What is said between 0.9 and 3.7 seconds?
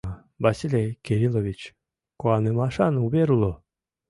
Кирилович, куанымашан увер уло.